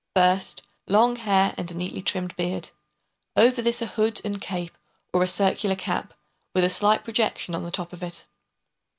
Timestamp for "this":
3.61-3.83